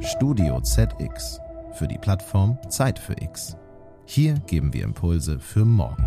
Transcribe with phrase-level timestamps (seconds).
[0.00, 1.40] Studio ZX
[1.72, 3.56] für die Plattform Zeit für X.
[4.04, 6.06] Hier geben wir Impulse für morgen.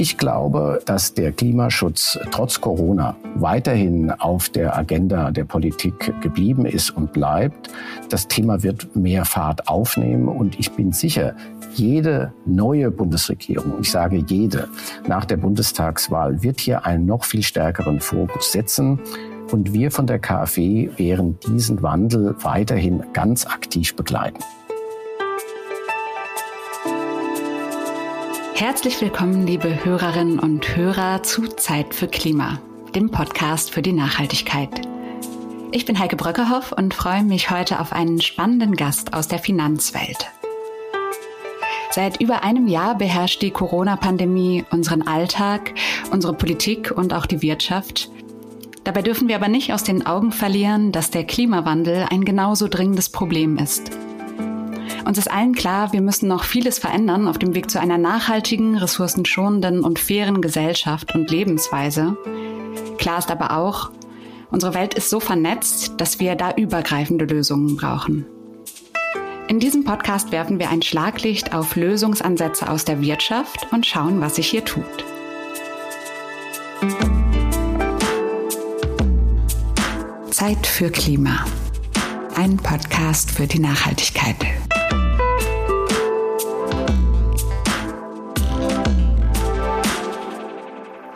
[0.00, 6.88] Ich glaube, dass der Klimaschutz trotz Corona weiterhin auf der Agenda der Politik geblieben ist
[6.88, 7.68] und bleibt.
[8.08, 11.34] Das Thema wird mehr Fahrt aufnehmen und ich bin sicher,
[11.74, 14.68] jede neue Bundesregierung, ich sage jede,
[15.06, 19.00] nach der Bundestagswahl wird hier einen noch viel stärkeren Fokus setzen.
[19.52, 24.42] Und wir von der KfW werden diesen Wandel weiterhin ganz aktiv begleiten.
[28.60, 32.60] Herzlich willkommen, liebe Hörerinnen und Hörer zu Zeit für Klima,
[32.94, 34.82] dem Podcast für die Nachhaltigkeit.
[35.72, 40.30] Ich bin Heike Bröckerhoff und freue mich heute auf einen spannenden Gast aus der Finanzwelt.
[41.90, 45.72] Seit über einem Jahr beherrscht die Corona-Pandemie unseren Alltag,
[46.10, 48.10] unsere Politik und auch die Wirtschaft.
[48.84, 53.08] Dabei dürfen wir aber nicht aus den Augen verlieren, dass der Klimawandel ein genauso dringendes
[53.08, 53.90] Problem ist.
[55.10, 58.76] Uns ist allen klar, wir müssen noch vieles verändern auf dem Weg zu einer nachhaltigen,
[58.76, 62.16] ressourcenschonenden und fairen Gesellschaft und Lebensweise.
[62.96, 63.90] Klar ist aber auch,
[64.52, 68.24] unsere Welt ist so vernetzt, dass wir da übergreifende Lösungen brauchen.
[69.48, 74.36] In diesem Podcast werfen wir ein Schlaglicht auf Lösungsansätze aus der Wirtschaft und schauen, was
[74.36, 74.84] sich hier tut.
[80.30, 81.44] Zeit für Klima.
[82.36, 84.36] Ein Podcast für die Nachhaltigkeit.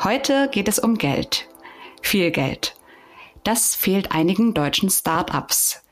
[0.05, 1.49] Heute geht es um Geld.
[2.03, 2.77] Viel Geld.
[3.43, 5.83] Das fehlt einigen deutschen Start-ups.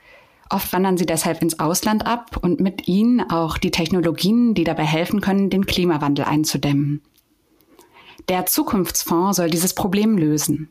[0.51, 4.85] Oft wandern sie deshalb ins Ausland ab und mit ihnen auch die Technologien, die dabei
[4.85, 7.01] helfen können, den Klimawandel einzudämmen.
[8.29, 10.71] Der Zukunftsfonds soll dieses Problem lösen.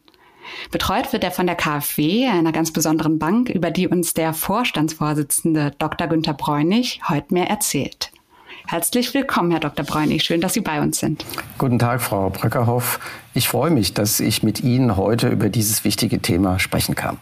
[0.69, 5.71] Betreut wird er von der KfW, einer ganz besonderen Bank, über die uns der Vorstandsvorsitzende
[5.79, 6.05] Dr.
[6.05, 8.11] Günther Bräunig heute mehr erzählt.
[8.67, 9.85] Herzlich willkommen, Herr Dr.
[9.85, 10.23] Bräunig.
[10.23, 11.25] Schön, dass Sie bei uns sind.
[11.57, 12.99] Guten Tag, Frau Bröckerhoff.
[13.33, 17.17] Ich freue mich, dass ich mit Ihnen heute über dieses wichtige Thema sprechen kann.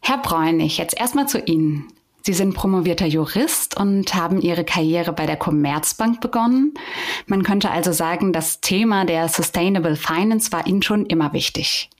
[0.00, 1.88] Herr Bräunig, jetzt erstmal zu Ihnen.
[2.24, 6.74] Sie sind promovierter Jurist und haben Ihre Karriere bei der Commerzbank begonnen.
[7.26, 11.90] Man könnte also sagen, das Thema der Sustainable Finance war Ihnen schon immer wichtig.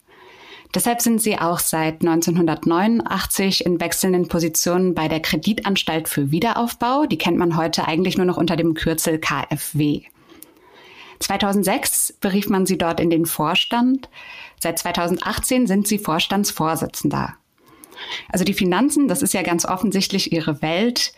[0.75, 7.05] Deshalb sind Sie auch seit 1989 in wechselnden Positionen bei der Kreditanstalt für Wiederaufbau.
[7.05, 10.03] Die kennt man heute eigentlich nur noch unter dem Kürzel KfW.
[11.19, 14.09] 2006 berief man Sie dort in den Vorstand.
[14.61, 17.34] Seit 2018 sind Sie Vorstandsvorsitzender.
[18.31, 21.12] Also die Finanzen, das ist ja ganz offensichtlich Ihre Welt.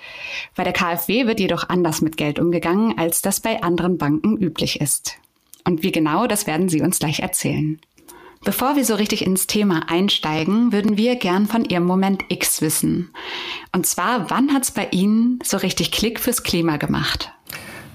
[0.56, 4.80] Bei der KfW wird jedoch anders mit Geld umgegangen, als das bei anderen Banken üblich
[4.80, 5.16] ist.
[5.64, 7.80] Und wie genau, das werden Sie uns gleich erzählen.
[8.44, 13.10] Bevor wir so richtig ins Thema einsteigen, würden wir gern von Ihrem Moment X wissen.
[13.72, 17.32] Und zwar, wann hat es bei Ihnen so richtig Klick fürs Klima gemacht?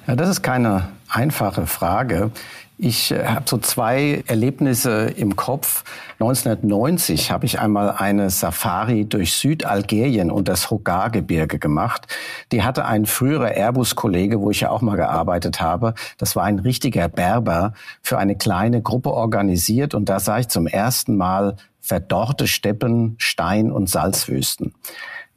[0.08, 2.32] Ja, das ist keine einfache Frage.
[2.82, 5.84] Ich äh, habe so zwei Erlebnisse im Kopf.
[6.22, 12.08] 1990 habe ich einmal eine Safari durch Südalgerien und das Hogar-Gebirge gemacht.
[12.54, 15.94] Die hatte ein früherer Airbus-Kollege, wo ich ja auch mal gearbeitet habe.
[16.18, 20.66] Das war ein richtiger Berber für eine kleine Gruppe organisiert und da sah ich zum
[20.66, 24.74] ersten Mal verdorrte Steppen, Stein- und Salzwüsten.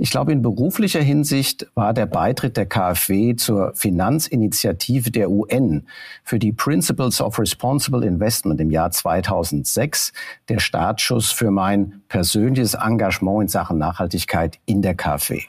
[0.02, 5.86] Ich glaube, in beruflicher Hinsicht war der Beitritt der KfW zur Finanzinitiative der UN
[6.24, 10.12] für die Principles of Responsible Investment im Jahr 2006
[10.48, 15.42] der Startschuss für mein persönliches Engagement in Sachen Nachhaltigkeit in der KfW.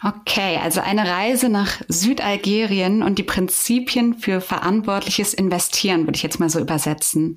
[0.00, 6.38] Okay, also eine Reise nach Südalgerien und die Prinzipien für verantwortliches Investieren, würde ich jetzt
[6.38, 7.34] mal so übersetzen.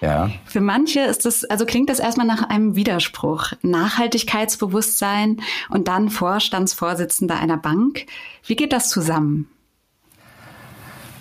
[0.00, 0.30] Ja.
[0.44, 3.52] Für manche ist das, also klingt das erstmal nach einem Widerspruch.
[3.62, 8.06] Nachhaltigkeitsbewusstsein und dann Vorstandsvorsitzender einer Bank.
[8.46, 9.48] Wie geht das zusammen?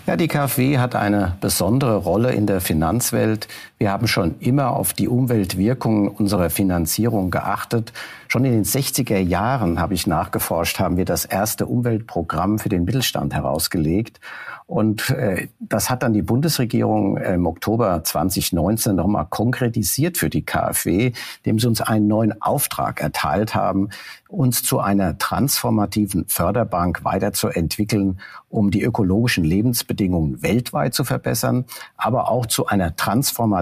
[0.06, 3.50] Ja, die KfW hat eine besondere Rolle in der Finanzwelt.
[3.80, 7.94] Wir haben schon immer auf die Umweltwirkungen unserer Finanzierung geachtet.
[8.28, 12.86] Schon in den 60er Jahren, habe ich nachgeforscht, haben wir das erste Umweltprogramm für den
[12.86, 14.20] Mittelstand herausgelegt.
[14.68, 21.14] Und äh, das hat dann die Bundesregierung im Oktober 2019 nochmal konkretisiert für die KfW,
[21.44, 23.90] indem sie uns einen neuen Auftrag erteilt haben,
[24.28, 28.20] uns zu einer transformativen Förderbank weiterzuentwickeln,
[28.50, 31.64] um die ökologischen Lebensbedingungen weltweit zu verbessern,
[31.96, 32.98] aber auch zu einer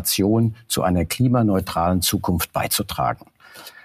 [0.05, 3.25] Transformation zu einer klimaneutralen Zukunft beizutragen.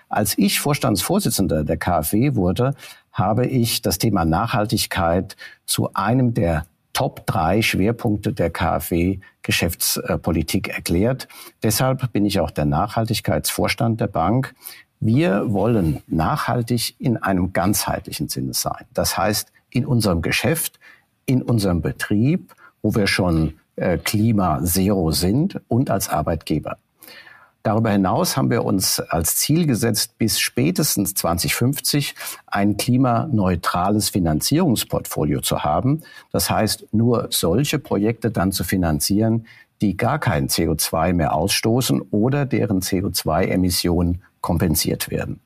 [0.09, 2.75] Als ich Vorstandsvorsitzender der KfW wurde,
[3.13, 5.37] habe ich das Thema Nachhaltigkeit
[5.67, 11.29] zu einem der Top drei Schwerpunkte der KfW-Geschäftspolitik erklärt.
[11.63, 14.57] Deshalb bin ich auch der Nachhaltigkeitsvorstand der Bank.
[14.99, 18.87] Wir wollen nachhaltig in einem ganzheitlichen Sinne sein.
[18.93, 20.81] Das heißt, in unserem Geschäft,
[21.27, 26.77] in unserem Betrieb, wo wir schon äh, Klima Zero sind und als Arbeitgeber.
[27.63, 32.15] Darüber hinaus haben wir uns als Ziel gesetzt, bis spätestens 2050
[32.47, 36.01] ein klimaneutrales Finanzierungsportfolio zu haben.
[36.33, 39.47] Das heißt, nur solche Projekte dann zu finanzieren,
[39.83, 45.41] die gar kein CO2 mehr ausstoßen oder deren CO2-Emissionen kompensiert werden.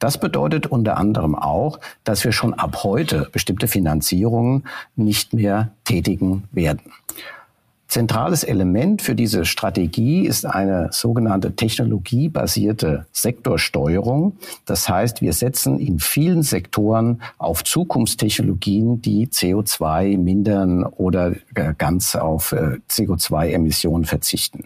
[0.00, 4.64] Das bedeutet unter anderem auch, dass wir schon ab heute bestimmte Finanzierungen
[4.96, 6.92] nicht mehr tätigen werden.
[7.94, 14.36] Zentrales Element für diese Strategie ist eine sogenannte technologiebasierte Sektorsteuerung.
[14.66, 21.36] Das heißt, wir setzen in vielen Sektoren auf Zukunftstechnologien, die CO2 mindern oder
[21.78, 24.64] ganz auf äh, CO2-Emissionen verzichten.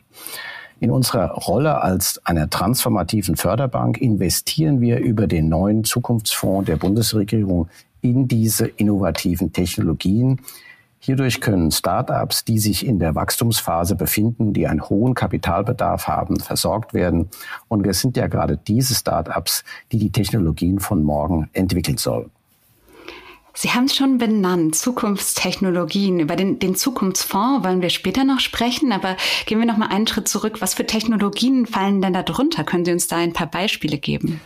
[0.81, 7.69] In unserer Rolle als einer transformativen Förderbank investieren wir über den neuen Zukunftsfonds der Bundesregierung
[8.01, 10.41] in diese innovativen Technologien.
[11.01, 16.93] Hierdurch können Startups, die sich in der Wachstumsphase befinden, die einen hohen Kapitalbedarf haben, versorgt
[16.93, 17.29] werden.
[17.69, 19.63] Und es sind ja gerade diese Startups,
[19.93, 22.31] die die Technologien von morgen entwickeln sollen.
[23.55, 26.21] Sie haben es schon benannt, Zukunftstechnologien.
[26.21, 29.17] Über den, den Zukunftsfonds wollen wir später noch sprechen, aber
[29.47, 30.61] gehen wir noch mal einen Schritt zurück.
[30.61, 32.63] Was für Technologien fallen denn da drunter?
[32.63, 34.41] Können Sie uns da ein paar Beispiele geben?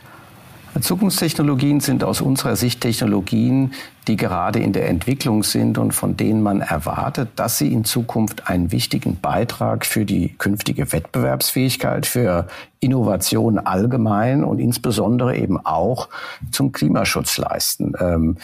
[0.81, 3.73] Zukunftstechnologien sind aus unserer Sicht Technologien,
[4.09, 8.49] die gerade in der Entwicklung sind und von denen man erwartet, dass sie in Zukunft
[8.49, 12.49] einen wichtigen Beitrag für die künftige Wettbewerbsfähigkeit, für
[12.81, 16.09] Innovation allgemein und insbesondere eben auch
[16.51, 17.93] zum Klimaschutz leisten.
[18.01, 18.39] Ähm,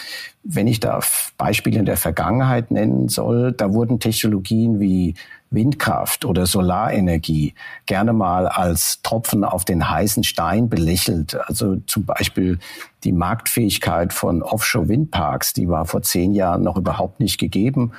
[0.44, 1.00] wenn ich da
[1.38, 5.14] Beispiele in der Vergangenheit nennen soll, da wurden Technologien wie
[5.50, 7.54] Windkraft oder Solarenergie
[7.86, 11.36] gerne mal als Tropfen auf den heißen Stein belächelt.
[11.48, 12.58] Also zum Beispiel
[13.04, 17.92] die Marktfähigkeit von Offshore-Windparks, die war vor zehn Jahren noch überhaupt nicht gegeben.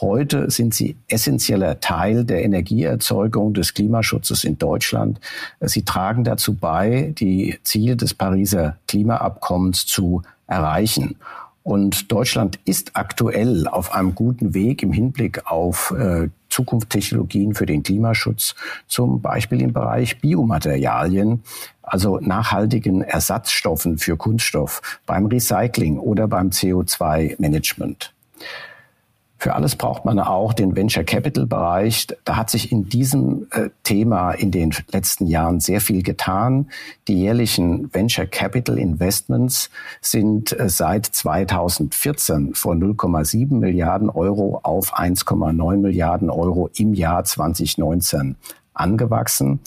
[0.00, 5.20] Heute sind sie essentieller Teil der Energieerzeugung des Klimaschutzes in Deutschland.
[5.60, 11.16] Sie tragen dazu bei, die Ziele des Pariser Klimaabkommens zu erreichen.
[11.62, 17.82] Und Deutschland ist aktuell auf einem guten Weg im Hinblick auf äh, Zukunftstechnologien für den
[17.82, 18.54] Klimaschutz,
[18.86, 21.42] zum Beispiel im Bereich Biomaterialien,
[21.82, 28.14] also nachhaltigen Ersatzstoffen für Kunststoff, beim Recycling oder beim CO2-Management.
[29.46, 32.08] Für alles braucht man auch den Venture Capital Bereich.
[32.24, 36.68] Da hat sich in diesem äh, Thema in den letzten Jahren sehr viel getan.
[37.06, 39.70] Die jährlichen Venture Capital Investments
[40.00, 48.34] sind äh, seit 2014 von 0,7 Milliarden Euro auf 1,9 Milliarden Euro im Jahr 2019
[48.74, 49.60] angewachsen.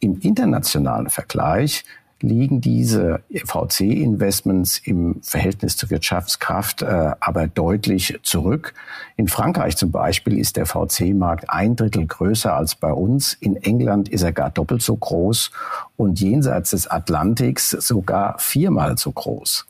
[0.00, 1.84] Im internationalen Vergleich
[2.22, 8.74] liegen diese VC-Investments im Verhältnis zur Wirtschaftskraft äh, aber deutlich zurück.
[9.16, 13.34] In Frankreich zum Beispiel ist der VC-Markt ein Drittel größer als bei uns.
[13.34, 15.50] In England ist er gar doppelt so groß
[15.96, 19.66] und jenseits des Atlantiks sogar viermal so groß.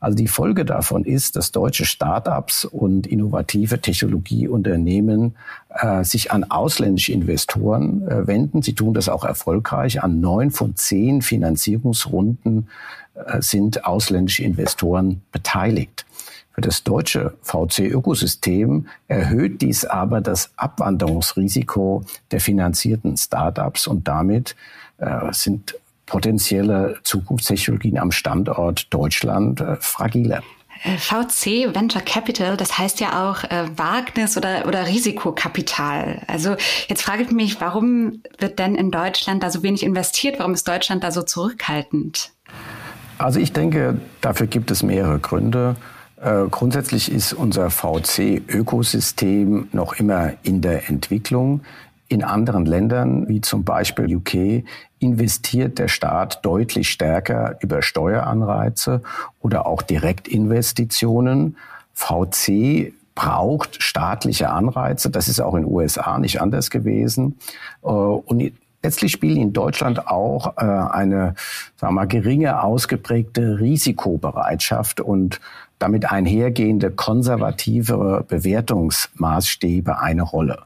[0.00, 5.36] Also die Folge davon ist, dass deutsche Start-ups und innovative Technologieunternehmen
[5.70, 8.62] äh, sich an ausländische Investoren äh, wenden.
[8.62, 10.02] Sie tun das auch erfolgreich.
[10.02, 12.68] An neun von zehn Finanzierungsrunden
[13.14, 16.06] äh, sind ausländische Investoren beteiligt.
[16.52, 24.56] Für das deutsche VC-Ökosystem erhöht dies aber das Abwanderungsrisiko der finanzierten Start-ups und damit
[24.98, 25.76] äh, sind
[26.08, 30.42] potenzielle Zukunftstechnologien am Standort Deutschland äh, fragiler.
[30.84, 36.22] Äh, VC, Venture Capital, das heißt ja auch äh, Wagnis oder, oder Risikokapital.
[36.26, 36.56] Also
[36.88, 40.38] jetzt frage ich mich, warum wird denn in Deutschland da so wenig investiert?
[40.38, 42.32] Warum ist Deutschland da so zurückhaltend?
[43.18, 45.76] Also ich denke, dafür gibt es mehrere Gründe.
[46.20, 51.62] Äh, grundsätzlich ist unser VC-Ökosystem noch immer in der Entwicklung.
[52.08, 54.64] In anderen Ländern, wie zum Beispiel UK,
[54.98, 59.02] investiert der Staat deutlich stärker über Steueranreize
[59.40, 61.56] oder auch Direktinvestitionen.
[61.92, 65.10] VC braucht staatliche Anreize.
[65.10, 67.36] Das ist auch in den USA nicht anders gewesen.
[67.82, 71.34] Äh, und letztlich spielt in Deutschland auch äh, eine
[71.76, 75.40] sagen wir mal, geringe ausgeprägte Risikobereitschaft und
[75.78, 80.62] damit einhergehende konservativere Bewertungsmaßstäbe eine Rolle.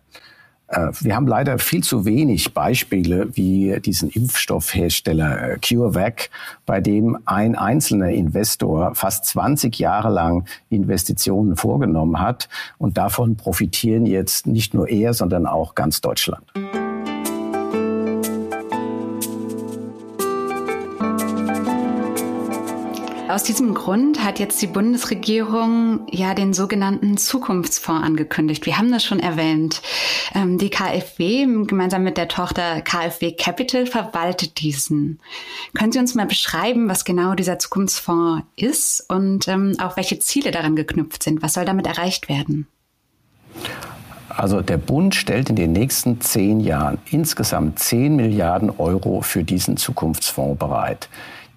[0.72, 6.30] Äh, wir haben leider viel zu wenig Beispiele wie diesen Impfstoffhersteller äh, CureVac,
[6.66, 12.48] bei dem ein einzelner Investor fast 20 Jahre lang Investitionen vorgenommen hat.
[12.78, 16.44] Und davon profitieren jetzt nicht nur er, sondern auch ganz Deutschland.
[23.32, 28.66] Aus diesem Grund hat jetzt die Bundesregierung ja den sogenannten Zukunftsfonds angekündigt.
[28.66, 29.80] Wir haben das schon erwähnt.
[30.34, 35.20] Ähm, die KfW gemeinsam mit der Tochter KfW Capital verwaltet diesen.
[35.74, 40.50] Können Sie uns mal beschreiben, was genau dieser Zukunftsfonds ist und ähm, auch welche Ziele
[40.50, 41.42] daran geknüpft sind?
[41.42, 42.66] Was soll damit erreicht werden?
[44.28, 49.76] Also der Bund stellt in den nächsten zehn Jahren insgesamt 10 Milliarden Euro für diesen
[49.76, 51.08] Zukunftsfonds bereit.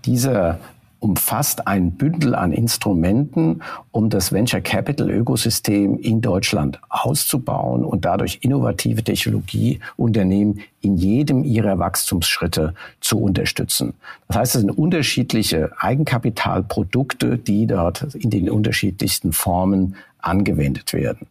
[0.03, 0.59] Dieser
[1.05, 8.39] umfasst ein Bündel an Instrumenten, um das Venture Capital Ökosystem in Deutschland auszubauen und dadurch
[8.41, 13.93] innovative Technologieunternehmen in jedem ihrer Wachstumsschritte zu unterstützen.
[14.27, 21.27] Das heißt, es sind unterschiedliche Eigenkapitalprodukte, die dort in den unterschiedlichsten Formen angewendet werden.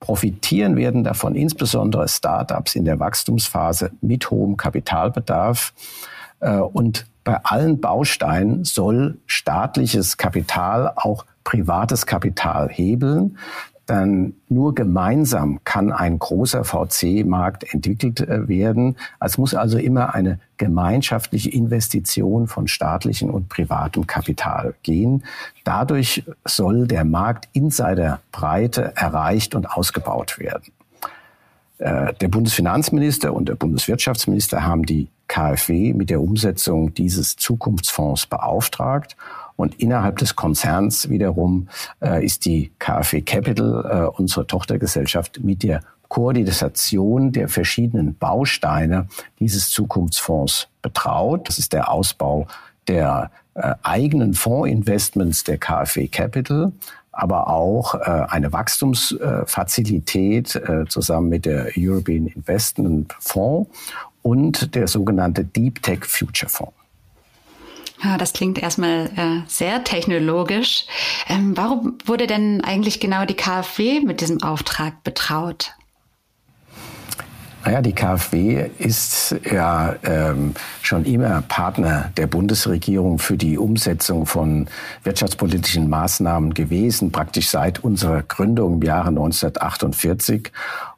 [0.00, 5.72] Profitieren werden davon insbesondere Startups in der Wachstumsphase mit hohem Kapitalbedarf
[6.40, 13.38] äh, und bei allen Bausteinen soll staatliches Kapital auch privates Kapital hebeln.
[13.86, 18.96] Dann nur gemeinsam kann ein großer VC-Markt entwickelt äh, werden.
[19.20, 25.24] Es muss also immer eine gemeinschaftliche Investition von staatlichem und privatem Kapital gehen.
[25.64, 30.72] Dadurch soll der Markt in seiner Breite erreicht und ausgebaut werden.
[31.76, 39.16] Äh, der Bundesfinanzminister und der Bundeswirtschaftsminister haben die KfW mit der Umsetzung dieses Zukunftsfonds beauftragt.
[39.56, 41.68] Und innerhalb des Konzerns wiederum
[42.02, 49.70] äh, ist die KfW Capital, äh, unsere Tochtergesellschaft, mit der Koordination der verschiedenen Bausteine dieses
[49.70, 51.48] Zukunftsfonds betraut.
[51.48, 52.46] Das ist der Ausbau
[52.88, 56.72] der äh, eigenen Fondsinvestments der KfW Capital,
[57.12, 63.70] aber auch äh, eine Wachstumsfazilität äh, zusammen mit der European Investment Fonds
[64.24, 66.72] und der sogenannte Deep Tech Future Fonds.
[68.02, 70.86] Ja, das klingt erstmal äh, sehr technologisch.
[71.28, 75.72] Ähm, warum wurde denn eigentlich genau die KfW mit diesem Auftrag betraut?
[77.64, 80.52] Naja, die KfW ist ja ähm,
[80.82, 84.68] schon immer Partner der Bundesregierung für die Umsetzung von
[85.02, 90.52] wirtschaftspolitischen Maßnahmen gewesen, praktisch seit unserer Gründung im Jahre 1948.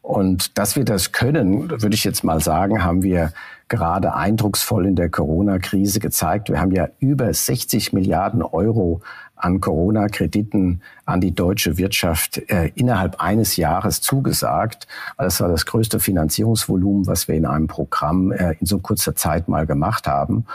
[0.07, 3.33] Und dass wir das können, würde ich jetzt mal sagen, haben wir
[3.67, 6.49] gerade eindrucksvoll in der Corona-Krise gezeigt.
[6.49, 9.01] Wir haben ja über 60 Milliarden Euro
[9.35, 14.87] an Corona-Krediten an die deutsche Wirtschaft äh, innerhalb eines Jahres zugesagt.
[15.19, 19.49] Das war das größte Finanzierungsvolumen, was wir in einem Programm äh, in so kurzer Zeit
[19.49, 20.47] mal gemacht haben.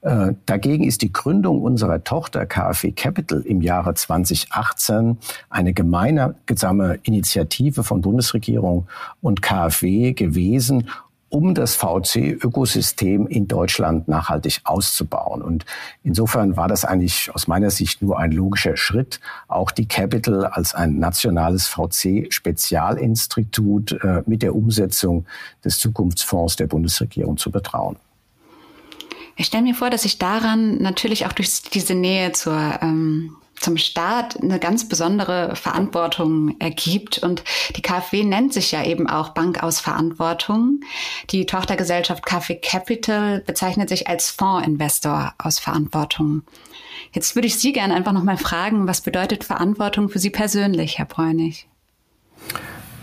[0.00, 5.18] Äh, dagegen ist die Gründung unserer Tochter KfW Capital im Jahre 2018
[5.50, 8.86] eine gemeinsame Initiative von Bundesregierung
[9.20, 10.88] und KfW gewesen,
[11.30, 15.42] um das VC-Ökosystem in Deutschland nachhaltig auszubauen.
[15.42, 15.66] Und
[16.02, 20.74] insofern war das eigentlich aus meiner Sicht nur ein logischer Schritt, auch die Capital als
[20.74, 25.26] ein nationales VC-Spezialinstitut äh, mit der Umsetzung
[25.64, 27.96] des Zukunftsfonds der Bundesregierung zu betrauen.
[29.38, 33.76] Ich stelle mir vor, dass sich daran natürlich auch durch diese Nähe zur ähm zum
[33.76, 37.18] Staat eine ganz besondere Verantwortung ergibt.
[37.18, 37.42] Und
[37.76, 40.80] die KfW nennt sich ja eben auch Bank aus Verantwortung.
[41.30, 46.42] Die Tochtergesellschaft KfW Capital bezeichnet sich als Fondsinvestor aus Verantwortung.
[47.12, 51.06] Jetzt würde ich Sie gerne einfach nochmal fragen, was bedeutet Verantwortung für Sie persönlich, Herr
[51.06, 51.66] Bräunig?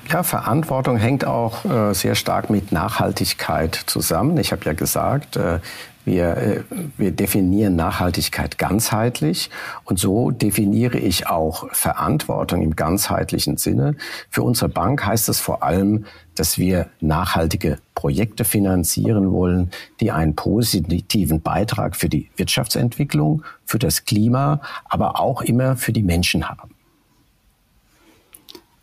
[0.07, 4.37] Ja, Verantwortung hängt auch äh, sehr stark mit Nachhaltigkeit zusammen.
[4.37, 5.59] Ich habe ja gesagt, äh,
[6.05, 6.63] wir, äh,
[6.97, 9.49] wir definieren Nachhaltigkeit ganzheitlich
[9.83, 13.95] und so definiere ich auch Verantwortung im ganzheitlichen Sinne.
[14.29, 20.35] Für unsere Bank heißt es vor allem, dass wir nachhaltige Projekte finanzieren wollen, die einen
[20.35, 26.74] positiven Beitrag für die Wirtschaftsentwicklung, für das Klima, aber auch immer für die Menschen haben.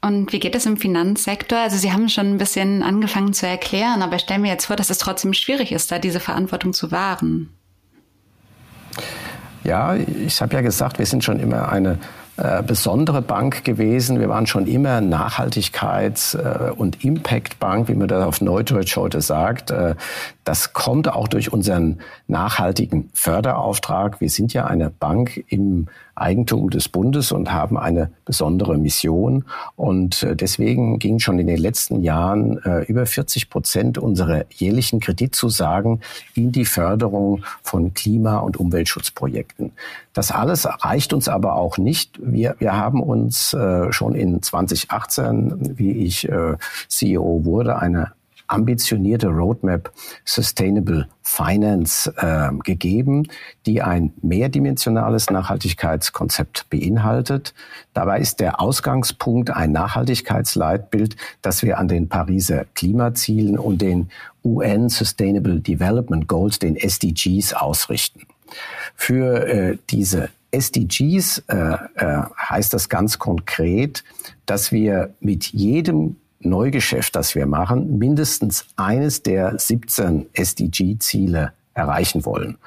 [0.04, 1.58] Und wie geht es im Finanzsektor?
[1.58, 4.74] Also Sie haben schon ein bisschen angefangen zu erklären, aber ich stelle mir jetzt vor,
[4.74, 7.50] dass es trotzdem schwierig ist, da diese Verantwortung zu wahren.
[9.62, 11.98] Ja, ich habe ja gesagt, wir sind schon immer eine
[12.36, 14.18] äh, besondere Bank gewesen.
[14.18, 19.70] Wir waren schon immer Nachhaltigkeits- äh, und Impact-Bank, wie man das auf Neudeutsch heute sagt.
[19.70, 19.94] Äh,
[20.42, 24.20] das kommt auch durch unseren nachhaltigen Förderauftrag.
[24.20, 29.44] Wir sind ja eine Bank im Eigentum des Bundes und haben eine besondere Mission.
[29.76, 35.00] Und äh, deswegen ging schon in den letzten Jahren äh, über 40 Prozent unserer jährlichen
[35.00, 36.00] Kreditzusagen
[36.34, 39.72] in die Förderung von Klima- und Umweltschutzprojekten.
[40.12, 42.18] Das alles reicht uns aber auch nicht.
[42.22, 46.28] Wir, wir haben uns äh, schon in 2018, wie ich
[46.88, 48.12] CEO wurde, eine
[48.52, 49.92] ambitionierte Roadmap
[50.24, 53.28] Sustainable Finance äh, gegeben,
[53.66, 57.54] die ein mehrdimensionales Nachhaltigkeitskonzept beinhaltet.
[57.94, 64.10] Dabei ist der Ausgangspunkt ein Nachhaltigkeitsleitbild, das wir an den Pariser Klimazielen und den
[64.44, 68.26] UN Sustainable Development Goals, den SDGs, ausrichten.
[68.96, 71.56] Für äh, diese SDGs äh,
[71.94, 74.04] äh, heißt das ganz konkret,
[74.44, 82.58] dass wir mit jedem Neugeschäft, das wir machen, mindestens eines der 17 SDG-Ziele erreichen wollen.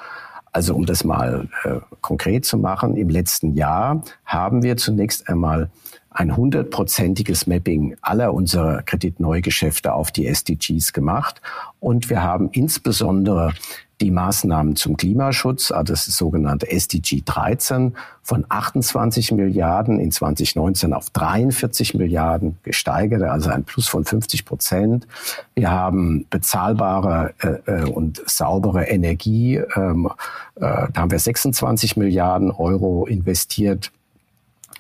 [0.52, 5.70] Also um das mal äh, konkret zu machen, im letzten Jahr haben wir zunächst einmal
[6.16, 11.42] ein hundertprozentiges Mapping aller unserer Kreditneugeschäfte auf die SDGs gemacht.
[11.82, 13.54] Und wir haben insbesondere
[14.02, 21.10] die Maßnahmen zum Klimaschutz, also das sogenannte SDG 13, von 28 Milliarden in 2019 auf
[21.12, 25.08] 43 Milliarden gesteigert, also ein Plus von 50 Prozent.
[25.54, 30.10] Wir haben bezahlbare äh, äh, und saubere Energie, ähm,
[30.56, 33.92] äh, da haben wir 26 Milliarden Euro investiert.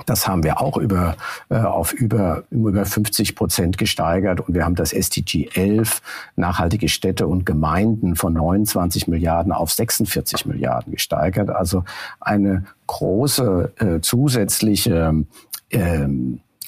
[0.06, 1.16] Das haben wir auch über,
[1.50, 6.02] äh, auf über, über 50 Prozent gesteigert und wir haben das SDG 11
[6.36, 11.50] nachhaltige Städte und Gemeinden von 29 Milliarden auf 46 Milliarden gesteigert.
[11.50, 11.86] Also
[12.20, 15.26] eine große äh, zusätzliche
[15.70, 16.08] äh,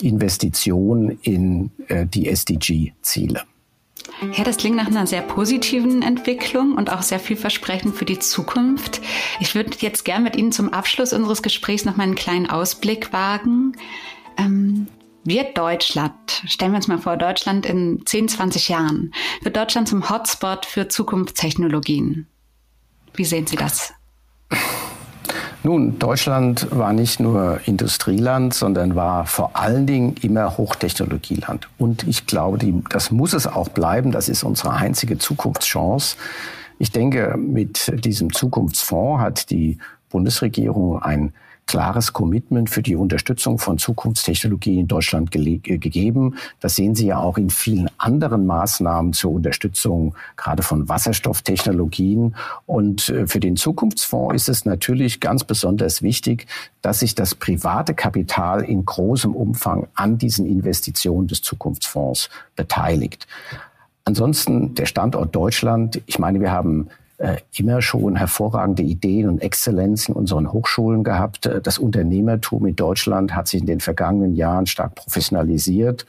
[0.02, 3.42] Investition in äh, die SDG-Ziele.
[4.34, 9.02] Ja, das klingt nach einer sehr positiven Entwicklung und auch sehr vielversprechend für die Zukunft.
[9.40, 13.14] Ich würde jetzt gern mit Ihnen zum Abschluss unseres Gesprächs noch mal einen kleinen Ausblick
[13.14, 13.74] wagen.
[14.38, 14.88] Ähm,
[15.24, 16.14] wird Deutschland,
[16.48, 20.88] stellen wir uns mal vor, Deutschland in 10, 20 Jahren, wird Deutschland zum Hotspot für
[20.88, 22.28] Zukunftstechnologien?
[23.14, 23.94] Wie sehen Sie das?
[25.68, 31.68] Nun, Deutschland war nicht nur Industrieland, sondern war vor allen Dingen immer Hochtechnologieland.
[31.78, 34.14] Und ich glaube, die, das muss es auch bleiben.
[34.14, 36.16] Das ist unsere einzige Zukunftschance.
[36.80, 39.78] Ich denke, mit diesem Zukunftsfonds hat die
[40.10, 41.34] Bundesregierung ein
[41.68, 46.36] klares Commitment für die Unterstützung von Zukunftstechnologie in Deutschland äh, gegeben.
[46.60, 52.36] Das sehen Sie ja auch in vielen anderen Maßnahmen zur Unterstützung gerade von Wasserstofftechnologien.
[52.66, 56.48] Und äh, für den Zukunftsfonds ist es natürlich ganz besonders wichtig,
[56.82, 63.28] dass sich das private Kapital in großem Umfang an diesen Investitionen des Zukunftsfonds beteiligt.
[64.06, 66.02] Ansonsten der Standort Deutschland.
[66.06, 71.46] Ich meine, wir haben äh, immer schon hervorragende Ideen und Exzellenz in unseren Hochschulen gehabt.
[71.46, 76.06] Äh, das Unternehmertum in Deutschland hat sich in den vergangenen Jahren stark professionalisiert.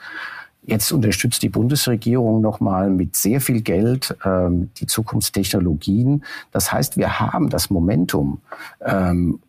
[0.66, 6.24] Jetzt unterstützt die Bundesregierung nochmal mit sehr viel Geld ähm, die Zukunftstechnologien.
[6.52, 8.42] Das heißt, wir haben das Momentum,
[8.84, 9.40] ähm,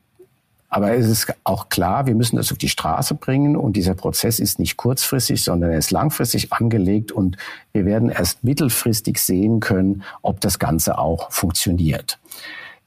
[0.69, 4.39] aber es ist auch klar, wir müssen das auf die Straße bringen und dieser Prozess
[4.39, 7.37] ist nicht kurzfristig, sondern er ist langfristig angelegt und
[7.73, 12.19] wir werden erst mittelfristig sehen können, ob das Ganze auch funktioniert.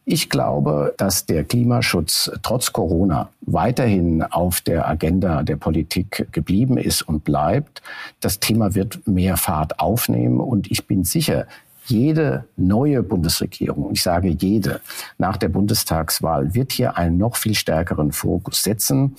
[0.05, 7.03] Ich glaube, dass der Klimaschutz trotz Corona weiterhin auf der Agenda der Politik geblieben ist
[7.03, 7.83] und bleibt.
[8.21, 11.47] Das Thema wird mehr Fahrt aufnehmen und ich bin sicher,
[11.87, 14.81] jede neue Bundesregierung, ich sage jede,
[15.19, 19.17] nach der Bundestagswahl wird hier einen noch viel stärkeren Fokus setzen.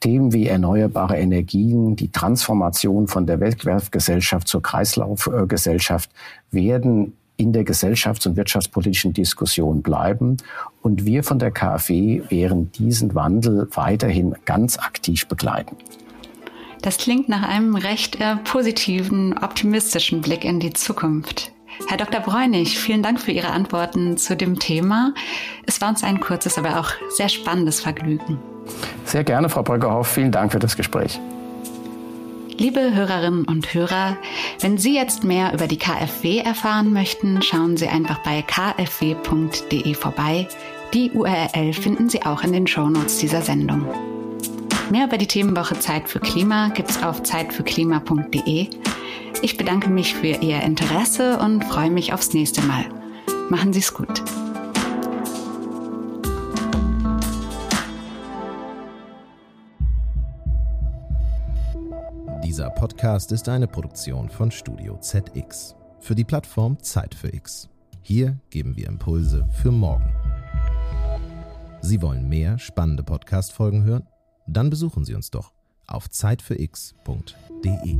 [0.00, 6.10] Themen wie erneuerbare Energien, die Transformation von der Wegwerfgesellschaft zur Kreislaufgesellschaft
[6.50, 10.36] werden in der gesellschafts- und wirtschaftspolitischen Diskussion bleiben.
[10.82, 15.76] Und wir von der KfW werden diesen Wandel weiterhin ganz aktiv begleiten.
[16.82, 21.51] Das klingt nach einem recht äh, positiven, optimistischen Blick in die Zukunft.
[21.88, 22.20] Herr Dr.
[22.20, 25.14] Bräunig, vielen Dank für Ihre Antworten zu dem Thema.
[25.66, 28.38] Es war uns ein kurzes, aber auch sehr spannendes Vergnügen.
[29.04, 30.08] Sehr gerne, Frau Bröckerhoff.
[30.08, 31.20] Vielen Dank für das Gespräch.
[32.58, 34.16] Liebe Hörerinnen und Hörer,
[34.60, 40.46] wenn Sie jetzt mehr über die KfW erfahren möchten, schauen Sie einfach bei kfw.de vorbei.
[40.94, 43.86] Die URL finden Sie auch in den Shownotes dieser Sendung.
[44.90, 48.68] Mehr über die Themenwoche Zeit für Klima gibt's auf zeitfürklima.de
[49.42, 52.84] ich bedanke mich für Ihr Interesse und freue mich aufs nächste Mal.
[53.50, 54.22] Machen Sie es gut.
[62.44, 67.68] Dieser Podcast ist eine Produktion von Studio ZX für die Plattform Zeit für X.
[68.02, 70.12] Hier geben wir Impulse für morgen.
[71.80, 74.06] Sie wollen mehr spannende Podcast-Folgen hören?
[74.46, 75.52] Dann besuchen Sie uns doch
[75.86, 77.98] auf zeitfürx.de.